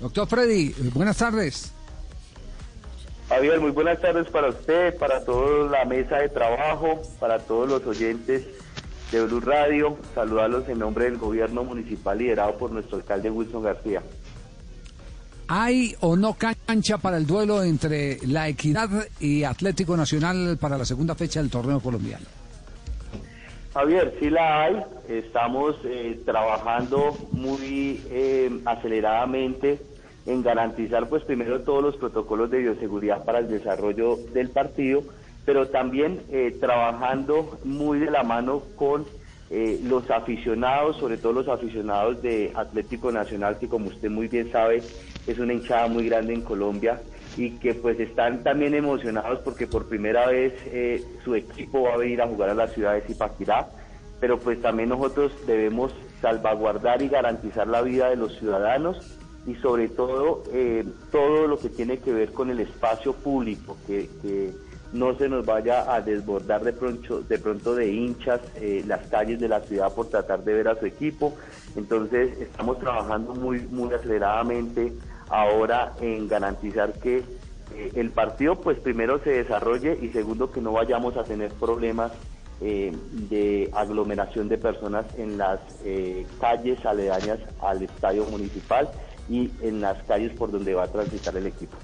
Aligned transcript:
Doctor 0.00 0.28
Freddy, 0.28 0.74
buenas 0.94 1.16
tardes. 1.16 1.72
Javier, 3.28 3.60
muy 3.60 3.72
buenas 3.72 4.00
tardes 4.00 4.28
para 4.30 4.48
usted, 4.48 4.96
para 4.96 5.24
toda 5.24 5.70
la 5.70 5.84
mesa 5.84 6.16
de 6.16 6.28
trabajo, 6.28 7.02
para 7.20 7.40
todos 7.40 7.68
los 7.68 7.84
oyentes 7.86 8.44
de 9.12 9.22
Blue 9.24 9.40
Radio. 9.40 9.98
Saludarlos 10.14 10.68
en 10.68 10.78
nombre 10.78 11.04
del 11.04 11.18
gobierno 11.18 11.64
municipal 11.64 12.16
liderado 12.16 12.56
por 12.56 12.70
nuestro 12.70 12.96
alcalde 12.96 13.30
Wilson 13.30 13.62
García. 13.62 14.02
¿Hay 15.48 15.96
o 16.00 16.14
no 16.16 16.34
cancha 16.34 16.98
para 16.98 17.16
el 17.16 17.26
duelo 17.26 17.62
entre 17.62 18.18
la 18.26 18.48
Equidad 18.48 18.90
y 19.18 19.44
Atlético 19.44 19.96
Nacional 19.96 20.58
para 20.60 20.78
la 20.78 20.84
segunda 20.84 21.14
fecha 21.14 21.40
del 21.40 21.50
torneo 21.50 21.80
colombiano? 21.80 22.37
Javier, 23.78 24.12
sí 24.18 24.28
la 24.28 24.64
hay. 24.64 24.82
Estamos 25.08 25.76
eh, 25.84 26.20
trabajando 26.24 27.16
muy 27.30 28.02
eh, 28.10 28.50
aceleradamente 28.64 29.78
en 30.26 30.42
garantizar, 30.42 31.08
pues 31.08 31.22
primero 31.22 31.60
todos 31.60 31.84
los 31.84 31.96
protocolos 31.96 32.50
de 32.50 32.58
bioseguridad 32.58 33.24
para 33.24 33.38
el 33.38 33.48
desarrollo 33.48 34.16
del 34.34 34.50
partido, 34.50 35.04
pero 35.44 35.68
también 35.68 36.22
eh, 36.32 36.56
trabajando 36.60 37.56
muy 37.62 38.00
de 38.00 38.10
la 38.10 38.24
mano 38.24 38.64
con 38.74 39.06
los 39.48 40.10
aficionados, 40.10 40.96
sobre 40.96 41.16
todo 41.16 41.32
los 41.32 41.48
aficionados 41.48 42.20
de 42.20 42.52
Atlético 42.54 43.10
Nacional, 43.12 43.58
que 43.58 43.68
como 43.68 43.88
usted 43.88 44.10
muy 44.10 44.26
bien 44.28 44.50
sabe, 44.52 44.82
es 45.26 45.38
una 45.38 45.54
hinchada 45.54 45.86
muy 45.86 46.06
grande 46.06 46.34
en 46.34 46.42
Colombia 46.42 47.00
y 47.36 47.50
que 47.58 47.74
pues 47.74 47.98
están 48.00 48.42
también 48.42 48.74
emocionados 48.74 49.40
porque 49.40 49.66
por 49.66 49.86
primera 49.86 50.26
vez 50.26 50.54
eh, 50.66 51.04
su 51.24 51.34
equipo 51.34 51.82
va 51.82 51.94
a 51.94 51.96
venir 51.96 52.22
a 52.22 52.26
jugar 52.26 52.50
a 52.50 52.54
la 52.54 52.68
ciudad 52.68 52.94
de 52.94 53.02
Zipaquirá, 53.02 53.68
pero 54.20 54.38
pues 54.38 54.60
también 54.60 54.88
nosotros 54.88 55.32
debemos 55.46 55.92
salvaguardar 56.20 57.02
y 57.02 57.08
garantizar 57.08 57.68
la 57.68 57.82
vida 57.82 58.10
de 58.10 58.16
los 58.16 58.36
ciudadanos 58.38 59.18
y 59.46 59.54
sobre 59.56 59.88
todo 59.88 60.42
eh, 60.52 60.84
todo 61.10 61.46
lo 61.46 61.58
que 61.58 61.68
tiene 61.68 61.98
que 61.98 62.12
ver 62.12 62.32
con 62.32 62.50
el 62.50 62.60
espacio 62.60 63.12
público, 63.12 63.76
que, 63.86 64.08
no 64.90 65.14
se 65.18 65.28
nos 65.28 65.44
vaya 65.44 65.94
a 65.94 66.00
desbordar 66.00 66.64
de 66.64 66.72
pronto 66.72 67.20
de, 67.20 67.38
pronto 67.38 67.74
de 67.74 67.92
hinchas 67.92 68.40
eh, 68.54 68.82
las 68.86 69.06
calles 69.08 69.38
de 69.38 69.46
la 69.46 69.60
ciudad 69.60 69.92
por 69.92 70.08
tratar 70.08 70.42
de 70.42 70.54
ver 70.54 70.68
a 70.68 70.80
su 70.80 70.86
equipo. 70.86 71.36
Entonces 71.76 72.40
estamos 72.40 72.78
trabajando 72.78 73.34
muy, 73.34 73.60
muy 73.68 73.92
aceleradamente 73.92 74.94
ahora 75.28 75.94
en 76.00 76.28
garantizar 76.28 76.92
que 76.94 77.18
eh, 77.74 77.92
el 77.94 78.10
partido 78.10 78.56
pues 78.60 78.78
primero 78.78 79.20
se 79.22 79.30
desarrolle 79.30 79.98
y 80.00 80.08
segundo 80.08 80.50
que 80.50 80.60
no 80.60 80.72
vayamos 80.72 81.16
a 81.16 81.24
tener 81.24 81.52
problemas 81.52 82.12
eh, 82.60 82.92
de 83.12 83.70
aglomeración 83.74 84.48
de 84.48 84.58
personas 84.58 85.06
en 85.16 85.38
las 85.38 85.60
eh, 85.84 86.26
calles 86.40 86.84
aledañas 86.84 87.38
al 87.60 87.82
estadio 87.82 88.24
municipal 88.24 88.88
y 89.28 89.50
en 89.62 89.80
las 89.80 90.02
calles 90.04 90.32
por 90.32 90.50
donde 90.50 90.74
va 90.74 90.84
a 90.84 90.88
transitar 90.88 91.36
el 91.36 91.46
equipo. 91.46 91.76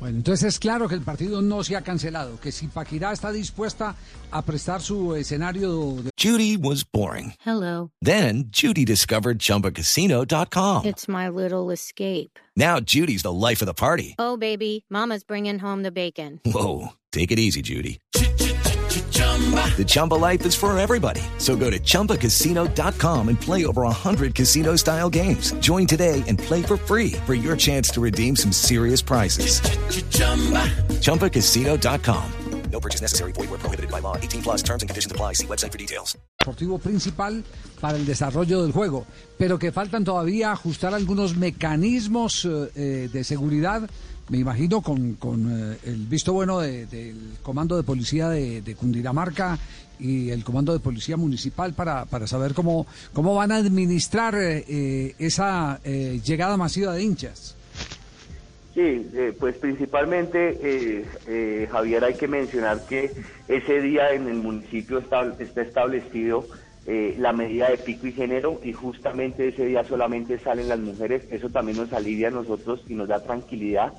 Bueno, 0.00 0.18
entonces 0.18 0.54
es 0.54 0.58
claro 0.58 0.88
que 0.88 0.94
el 0.94 1.02
partido 1.02 1.42
no 1.42 1.64
se 1.64 1.74
ha 1.74 1.82
cancelado, 1.82 2.38
que 2.40 2.52
si 2.52 2.68
Paquirá 2.68 3.12
está 3.12 3.32
dispuesta 3.32 3.96
a 4.30 4.42
prestar 4.42 4.80
su 4.80 5.16
escenario. 5.16 6.02
De... 6.02 6.10
Judy 6.16 6.56
was 6.56 6.84
boring. 6.84 7.34
Hello. 7.44 7.90
Then 8.00 8.50
Judy 8.52 8.84
discovered 8.84 9.38
chumbacasino.com. 9.38 10.86
It's 10.86 11.08
my 11.08 11.28
little 11.28 11.72
escape. 11.72 12.38
Now 12.56 12.78
Judy's 12.80 13.22
the 13.22 13.32
life 13.32 13.60
of 13.60 13.66
the 13.66 13.74
party. 13.74 14.14
Oh, 14.18 14.36
baby, 14.36 14.84
Mama's 14.88 15.24
bringing 15.24 15.58
home 15.58 15.82
the 15.82 15.92
bacon. 15.92 16.40
Whoa, 16.44 16.92
take 17.12 17.32
it 17.32 17.38
easy, 17.38 17.62
Judy. 17.62 17.98
The 19.18 19.84
Chumba 19.86 20.14
life 20.14 20.44
is 20.46 20.54
for 20.54 20.76
everybody. 20.78 21.22
So 21.38 21.56
go 21.56 21.70
to 21.70 21.78
ChumbaCasino.com 21.78 23.28
and 23.28 23.40
play 23.40 23.64
over 23.66 23.82
100 23.82 24.34
casino 24.34 24.74
style 24.76 25.08
games. 25.08 25.52
Join 25.60 25.86
today 25.86 26.24
and 26.26 26.36
play 26.36 26.62
for 26.62 26.76
free 26.76 27.12
for 27.24 27.34
your 27.34 27.56
chance 27.56 27.90
to 27.90 28.00
redeem 28.00 28.34
some 28.34 28.50
serious 28.50 29.00
prizes. 29.00 29.60
ChumbaCasino.com. 31.00 32.32
No 32.70 32.80
purchase 32.80 33.00
necessary. 33.00 33.32
Void 33.32 33.50
where 33.50 33.58
prohibited 33.58 33.90
by 33.90 34.00
law. 34.00 34.16
18 34.16 34.42
plus 34.42 34.62
terms 34.62 34.82
and 34.82 34.88
conditions 34.88 35.10
apply. 35.10 35.34
See 35.34 35.46
website 35.46 35.72
for 35.72 35.78
details. 35.78 36.16
Deportivo 36.38 36.78
principal 36.78 37.42
para 37.80 37.98
el 37.98 38.06
desarrollo 38.06 38.62
del 38.62 38.72
juego, 38.72 39.04
pero 39.36 39.58
que 39.58 39.72
faltan 39.72 40.04
todavía 40.04 40.52
ajustar 40.52 40.94
algunos 40.94 41.36
mecanismos 41.36 42.46
eh, 42.46 43.08
de 43.12 43.24
seguridad 43.24 43.88
me 44.28 44.38
imagino 44.38 44.82
con, 44.82 45.14
con 45.14 45.72
eh, 45.72 45.76
el 45.84 46.06
visto 46.06 46.32
bueno 46.32 46.60
del 46.60 47.16
comando 47.42 47.76
de 47.76 47.82
policía 47.82 48.28
de, 48.28 48.62
de, 48.62 48.74
Cundinamarca 48.74 49.58
y 49.98 50.30
el 50.30 50.44
comando 50.44 50.72
de 50.72 50.80
policía 50.80 51.16
municipal 51.16 51.72
para, 51.72 52.04
para 52.04 52.26
saber 52.26 52.54
cómo, 52.54 52.86
cómo 53.12 53.34
van 53.34 53.52
a 53.52 53.56
administrar 53.56 54.34
eh, 54.38 55.14
esa 55.18 55.80
eh, 55.84 56.20
llegada 56.24 56.56
masiva 56.56 56.92
de 56.92 57.02
hinchas. 57.02 57.56
Sí, 58.74 59.10
pues 59.40 59.56
principalmente, 59.56 61.04
Javier, 61.68 62.04
hay 62.04 62.14
que 62.14 62.28
mencionar 62.28 62.86
que 62.86 63.10
ese 63.48 63.80
día 63.80 64.12
en 64.12 64.28
el 64.28 64.36
municipio 64.36 64.98
está, 64.98 65.34
está 65.40 65.62
establecido 65.62 66.46
la 66.86 67.32
medida 67.32 67.70
de 67.70 67.78
pico 67.78 68.06
y 68.06 68.12
género 68.12 68.60
y 68.62 68.72
justamente 68.72 69.48
ese 69.48 69.64
día 69.64 69.82
solamente 69.82 70.38
salen 70.38 70.68
las 70.68 70.78
mujeres. 70.78 71.24
Eso 71.32 71.48
también 71.48 71.78
nos 71.78 71.92
alivia 71.92 72.28
a 72.28 72.30
nosotros 72.30 72.80
y 72.86 72.94
nos 72.94 73.08
da 73.08 73.20
tranquilidad 73.20 73.94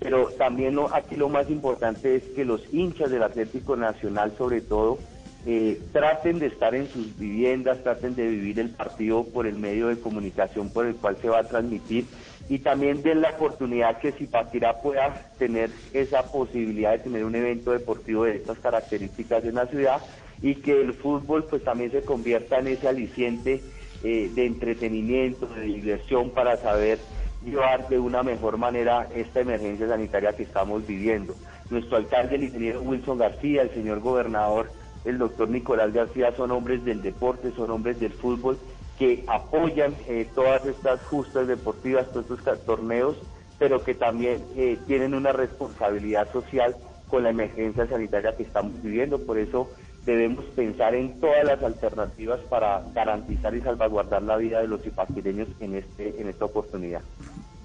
pero 0.00 0.30
también 0.38 0.78
aquí 0.92 1.14
lo 1.14 1.28
más 1.28 1.48
importante 1.50 2.16
es 2.16 2.22
que 2.34 2.44
los 2.44 2.62
hinchas 2.72 3.10
del 3.10 3.22
Atlético 3.22 3.76
Nacional 3.76 4.32
sobre 4.36 4.62
todo 4.62 4.98
eh, 5.46 5.80
traten 5.92 6.38
de 6.38 6.46
estar 6.46 6.74
en 6.74 6.88
sus 6.88 7.16
viviendas, 7.18 7.82
traten 7.82 8.14
de 8.14 8.26
vivir 8.26 8.58
el 8.58 8.70
partido 8.70 9.24
por 9.24 9.46
el 9.46 9.56
medio 9.56 9.88
de 9.88 10.00
comunicación 10.00 10.70
por 10.70 10.86
el 10.86 10.96
cual 10.96 11.16
se 11.20 11.28
va 11.28 11.38
a 11.38 11.44
transmitir 11.44 12.06
y 12.48 12.58
también 12.58 13.02
den 13.02 13.20
la 13.20 13.30
oportunidad 13.30 13.98
que 14.00 14.12
Zipaquirá 14.12 14.82
pueda 14.82 15.30
tener 15.38 15.70
esa 15.92 16.24
posibilidad 16.24 16.92
de 16.92 16.98
tener 16.98 17.24
un 17.24 17.34
evento 17.36 17.72
deportivo 17.72 18.24
de 18.24 18.36
estas 18.36 18.58
características 18.58 19.44
en 19.44 19.54
la 19.54 19.66
ciudad 19.66 20.00
y 20.42 20.56
que 20.56 20.80
el 20.80 20.94
fútbol 20.94 21.44
pues 21.44 21.62
también 21.62 21.90
se 21.90 22.02
convierta 22.02 22.58
en 22.58 22.68
ese 22.68 22.88
aliciente 22.88 23.62
eh, 24.02 24.30
de 24.34 24.46
entretenimiento, 24.46 25.46
de 25.46 25.62
diversión 25.62 26.30
para 26.30 26.56
saber 26.56 26.98
llevar 27.44 27.88
de 27.88 27.98
una 27.98 28.22
mejor 28.22 28.58
manera 28.58 29.08
esta 29.14 29.40
emergencia 29.40 29.88
sanitaria 29.88 30.32
que 30.32 30.42
estamos 30.42 30.86
viviendo. 30.86 31.34
Nuestro 31.70 31.96
alcalde, 31.96 32.36
el 32.36 32.44
ingeniero 32.44 32.82
Wilson 32.82 33.18
García, 33.18 33.62
el 33.62 33.70
señor 33.70 34.00
gobernador, 34.00 34.70
el 35.04 35.18
doctor 35.18 35.48
Nicolás 35.48 35.92
García, 35.92 36.34
son 36.36 36.50
hombres 36.50 36.84
del 36.84 37.00
deporte, 37.02 37.52
son 37.52 37.70
hombres 37.70 37.98
del 38.00 38.12
fútbol 38.12 38.58
que 38.98 39.24
apoyan 39.28 39.94
eh, 40.08 40.28
todas 40.34 40.66
estas 40.66 41.00
justas 41.04 41.46
deportivas, 41.48 42.10
todos 42.12 42.38
estos 42.38 42.64
torneos, 42.66 43.16
pero 43.58 43.82
que 43.82 43.94
también 43.94 44.44
eh, 44.56 44.78
tienen 44.86 45.14
una 45.14 45.32
responsabilidad 45.32 46.30
social 46.32 46.76
con 47.08 47.22
la 47.22 47.30
emergencia 47.30 47.86
sanitaria 47.86 48.36
que 48.36 48.42
estamos 48.42 48.82
viviendo. 48.82 49.18
Por 49.18 49.38
eso 49.38 49.70
debemos 50.04 50.44
pensar 50.56 50.94
en 50.94 51.20
todas 51.20 51.44
las 51.44 51.62
alternativas 51.62 52.40
para 52.48 52.82
garantizar 52.94 53.54
y 53.54 53.60
salvaguardar 53.60 54.22
la 54.22 54.36
vida 54.36 54.60
de 54.60 54.68
los 54.68 54.84
ipaquireños 54.86 55.48
en, 55.60 55.76
este, 55.76 56.20
en 56.20 56.28
esta 56.28 56.46
oportunidad. 56.46 57.02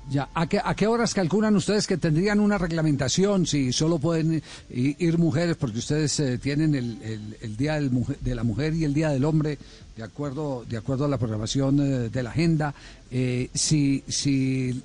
Ya, 0.07 0.29
¿a 0.35 0.45
qué, 0.47 0.61
¿a 0.63 0.75
qué 0.75 0.85
horas 0.85 1.15
calculan 1.15 1.55
ustedes 1.55 1.87
que 1.87 1.97
tendrían 1.97 2.39
una 2.39 2.59
reglamentación 2.59 3.47
si 3.47 3.73
solo 3.73 3.97
pueden 3.97 4.41
ir 4.69 5.17
mujeres 5.17 5.57
porque 5.57 5.79
ustedes 5.79 6.19
eh, 6.19 6.37
tienen 6.37 6.75
el, 6.75 7.35
el, 7.41 7.57
Día 7.57 7.73
del 7.75 7.89
de 8.21 8.35
la 8.35 8.43
Mujer 8.43 8.75
y 8.75 8.83
el 8.83 8.93
Día 8.93 9.09
del 9.09 9.25
Hombre 9.25 9.57
de 9.97 10.03
acuerdo, 10.03 10.63
de 10.69 10.77
acuerdo 10.77 11.05
a 11.05 11.07
la 11.07 11.17
programación 11.17 11.79
eh, 11.79 12.09
de 12.09 12.21
la 12.21 12.29
agenda? 12.29 12.75
Eh, 13.09 13.49
si, 13.55 14.03
si 14.07 14.83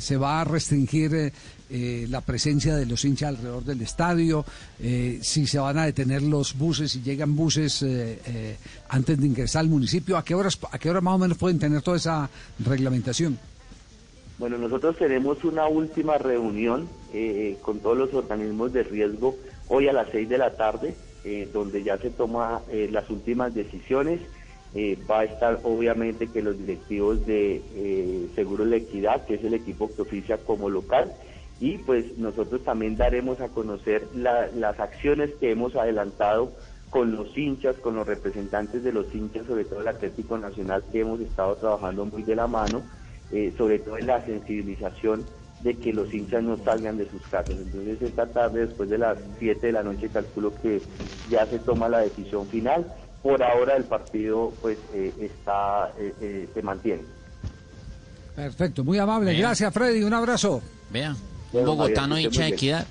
se 0.00 0.16
va 0.16 0.40
a 0.40 0.44
restringir 0.44 1.32
la 1.68 2.20
presencia 2.22 2.74
de 2.74 2.86
los 2.86 3.04
hinchas 3.04 3.30
alrededor 3.30 3.64
del 3.64 3.82
estadio, 3.82 4.44
si 5.20 5.46
se 5.46 5.58
van 5.58 5.78
a 5.78 5.84
detener 5.84 6.22
los 6.22 6.56
buses, 6.56 6.92
si 6.92 7.02
llegan 7.02 7.34
buses 7.34 7.84
antes 8.88 9.20
de 9.20 9.26
ingresar 9.26 9.60
al 9.60 9.68
municipio, 9.68 10.16
¿a 10.16 10.24
qué 10.24 10.34
horas, 10.34 10.58
a 10.70 10.78
qué 10.78 10.88
hora 10.88 11.00
más 11.00 11.14
o 11.14 11.18
menos 11.18 11.36
pueden 11.36 11.58
tener 11.58 11.82
toda 11.82 11.96
esa 11.96 12.30
reglamentación? 12.60 13.36
Bueno, 14.38 14.58
nosotros 14.58 14.96
tenemos 14.98 15.44
una 15.44 15.68
última 15.68 16.18
reunión 16.18 16.90
eh, 17.12 17.58
con 17.62 17.80
todos 17.82 17.98
los 17.98 18.14
organismos 18.14 18.72
de 18.72 18.82
riesgo 18.84 19.36
hoy 19.68 19.88
a 19.88 19.94
las 19.94 20.10
seis 20.10 20.28
de 20.28 20.38
la 20.38 20.56
tarde, 20.56 20.98
eh, 21.24 21.50
donde 21.52 21.84
ya 21.84 21.98
se 21.98 22.10
toman 22.12 22.62
eh, 22.70 22.88
las 22.90 23.08
últimas 23.10 23.54
decisiones. 23.54 24.20
Eh, 24.74 25.04
va 25.08 25.20
a 25.20 25.24
estar 25.26 25.60
obviamente 25.64 26.32
que 26.32 26.42
los 26.42 26.58
directivos 26.58 27.24
de 27.26 27.56
eh, 27.56 28.32
Seguros 28.34 28.66
La 28.68 28.76
Equidad, 28.76 29.26
que 29.26 29.34
es 29.36 29.44
el 29.44 29.54
equipo 29.54 29.94
que 29.94 30.02
oficia 30.02 30.44
como 30.44 30.70
local, 30.70 31.14
y 31.60 31.78
pues 31.78 32.18
nosotros 32.18 32.64
también 32.64 32.96
daremos 32.96 33.40
a 33.40 33.50
conocer 33.50 34.10
la- 34.14 34.48
las 34.48 34.80
acciones 34.80 35.30
que 35.40 35.52
hemos 35.52 35.76
adelantado 35.76 36.56
con 36.90 37.12
los 37.16 37.36
hinchas, 37.38 37.76
con 37.80 37.96
los 37.96 38.06
representantes 38.06 38.82
de 38.82 38.92
los 38.92 39.14
hinchas, 39.14 39.46
sobre 39.46 39.66
todo 39.66 39.82
el 39.82 39.88
Atlético 39.88 40.38
Nacional, 40.38 40.84
que 40.92 41.00
hemos 41.00 41.20
estado 41.20 41.56
trabajando 41.58 42.06
muy 42.06 42.24
de 42.24 42.36
la 42.36 42.48
mano, 42.48 42.90
eh, 43.32 43.52
sobre 43.56 43.78
todo 43.78 43.98
en 43.98 44.06
la 44.06 44.24
sensibilización 44.24 45.24
de 45.60 45.74
que 45.74 45.92
los 45.92 46.12
hinchas 46.12 46.42
no 46.42 46.56
salgan 46.58 46.98
de 46.98 47.08
sus 47.10 47.22
casas. 47.22 47.56
Entonces 47.56 48.00
esta 48.02 48.26
tarde, 48.26 48.66
después 48.66 48.88
de 48.88 48.98
las 48.98 49.18
7 49.38 49.66
de 49.66 49.72
la 49.72 49.82
noche, 49.82 50.08
calculo 50.08 50.52
que 50.62 50.80
ya 51.30 51.46
se 51.46 51.58
toma 51.58 51.88
la 51.88 52.00
decisión 52.00 52.46
final. 52.46 52.86
Por 53.22 53.42
ahora 53.42 53.76
el 53.76 53.84
partido 53.84 54.52
pues 54.60 54.78
eh, 54.94 55.12
está 55.20 55.90
eh, 55.98 56.14
eh, 56.20 56.48
se 56.52 56.62
mantiene. 56.62 57.02
Perfecto, 58.36 58.84
muy 58.84 58.98
amable. 58.98 59.32
Vea. 59.32 59.40
Gracias, 59.40 59.72
Freddy. 59.72 60.02
Un 60.04 60.12
abrazo. 60.12 60.62
Vea, 60.90 61.16
un 61.52 61.64
bogotano 61.64 62.18
hincha 62.18 62.42
de 62.42 62.48
equidad. 62.48 62.86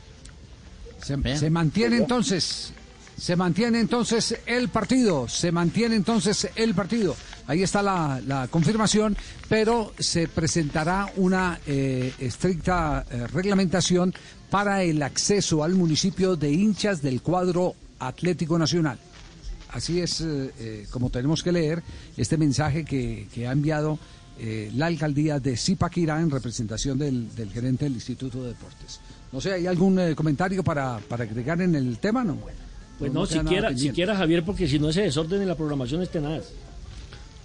Se 1.01 1.49
mantiene 1.51 1.97
entonces, 1.97 2.73
se 3.17 3.35
mantiene 3.35 3.79
entonces 3.79 4.37
el 4.45 4.69
partido, 4.69 5.27
se 5.27 5.51
mantiene 5.51 5.95
entonces 5.95 6.49
el 6.55 6.73
partido. 6.73 7.15
Ahí 7.47 7.63
está 7.63 7.81
la, 7.81 8.47
confirmación, 8.49 9.15
pero 9.47 9.93
se 9.97 10.27
presentará 10.27 11.11
una 11.15 11.59
eh, 11.65 12.13
estricta 12.19 13.05
eh, 13.09 13.27
reglamentación 13.27 14.13
para 14.49 14.83
el 14.83 15.01
acceso 15.01 15.63
al 15.63 15.75
municipio 15.75 16.35
de 16.35 16.51
hinchas 16.51 17.01
del 17.01 17.21
cuadro 17.21 17.75
Atlético 17.99 18.57
Nacional. 18.57 18.99
Así 19.69 19.99
es 19.99 20.21
eh, 20.21 20.85
como 20.89 21.09
tenemos 21.09 21.43
que 21.43 21.51
leer 21.51 21.83
este 22.17 22.37
mensaje 22.37 22.85
que, 22.85 23.27
que 23.33 23.47
ha 23.47 23.51
enviado 23.51 23.99
la 24.73 24.87
alcaldía 24.87 25.39
de 25.39 25.55
Zipaquirá 25.55 26.19
en 26.19 26.29
representación 26.29 26.99
del, 26.99 27.33
del 27.35 27.49
gerente 27.53 27.85
del 27.85 27.93
Instituto 27.93 28.43
de 28.43 28.49
Deportes. 28.49 28.99
No 29.31 29.39
sé, 29.39 29.53
¿hay 29.53 29.65
algún 29.65 30.13
comentario 30.13 30.61
para, 30.61 30.99
para 30.99 31.23
agregar 31.23 31.61
en 31.61 31.73
el 31.73 31.99
tema? 31.99 32.21
No. 32.25 32.37
Pues 32.99 33.11
no, 33.11 33.25
siquiera, 33.25 33.75
siquiera 33.77 34.15
Javier, 34.15 34.43
porque 34.43 34.67
si 34.67 34.79
no 34.79 34.89
ese 34.89 35.01
desorden 35.01 35.41
en 35.41 35.47
la 35.47 35.55
programación 35.55 36.01
es 36.01 36.09
tenaz. 36.09 36.45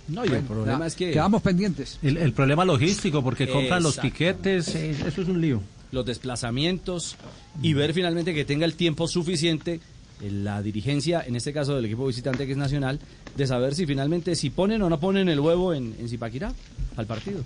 No, 0.09 0.25
y 0.25 0.29
el 0.29 0.43
problema 0.43 0.81
ya, 0.81 0.87
es 0.87 0.95
que 0.97 1.11
Quedamos 1.13 1.43
pendientes. 1.43 1.99
el, 2.03 2.17
el 2.17 2.33
problema 2.33 2.65
logístico, 2.65 3.23
porque 3.23 3.49
compran 3.49 3.83
los 3.83 3.99
tiquetes, 3.99 4.75
eh, 4.75 4.91
eso 5.07 5.23
es 5.23 5.29
un 5.29 5.41
lío. 5.41 5.61
los 5.93 6.05
desplazamientos 6.07 7.17
y 7.63 7.75
ver 7.75 7.93
finalmente 7.95 8.35
que 8.35 8.45
tenga 8.45 8.65
el 8.65 8.75
tiempo 8.75 9.07
suficiente 9.09 9.81
eh, 10.21 10.31
la 10.31 10.63
dirigencia, 10.63 11.23
en 11.27 11.37
este 11.37 11.53
caso 11.53 11.75
del 11.77 11.85
equipo 11.85 12.07
visitante 12.07 12.47
que 12.47 12.53
es 12.53 12.59
nacional, 12.59 12.99
de 13.37 13.47
saber 13.47 13.75
si 13.75 13.87
finalmente 13.87 14.35
si 14.37 14.51
ponen 14.51 14.83
o 14.83 14.89
no 14.91 14.99
ponen 15.01 15.29
el 15.29 15.39
huevo 15.41 15.75
en, 15.75 15.95
en 15.99 16.09
Zipaquirá 16.09 16.53
al 16.97 17.07
partido. 17.07 17.43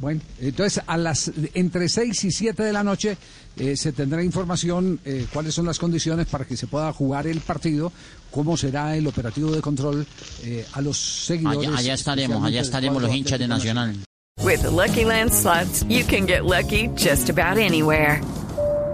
Bueno, 0.00 0.20
entonces 0.40 0.82
a 0.86 0.96
las 0.96 1.32
entre 1.54 1.88
6 1.88 2.24
y 2.24 2.30
7 2.30 2.62
de 2.62 2.72
la 2.72 2.84
noche 2.84 3.16
eh, 3.56 3.76
se 3.76 3.92
tendrá 3.92 4.22
información 4.22 5.00
eh, 5.04 5.26
cuáles 5.32 5.54
son 5.54 5.66
las 5.66 5.78
condiciones 5.78 6.26
para 6.26 6.44
que 6.44 6.56
se 6.56 6.68
pueda 6.68 6.92
jugar 6.92 7.26
el 7.26 7.40
partido, 7.40 7.92
cómo 8.30 8.56
será 8.56 8.96
el 8.96 9.06
operativo 9.08 9.50
de 9.50 9.60
control 9.60 10.06
eh, 10.44 10.64
a 10.72 10.80
los 10.80 11.26
seguidores. 11.26 11.68
Allá, 11.68 11.78
allá 11.78 11.94
estaremos, 11.94 12.44
allá 12.44 12.60
estaremos 12.60 13.02
los 13.02 13.12
hinchas 13.12 13.38
de 13.38 13.48
Nacional. 13.48 13.96
With 14.44 14.62
the 14.62 14.70
Lucky 14.70 15.04
Land 15.04 15.32
slots, 15.32 15.84
you 15.88 16.04
can 16.04 16.26
get 16.26 16.44
lucky 16.44 16.88
just 16.96 17.28
about 17.28 17.58
anywhere. 17.58 18.22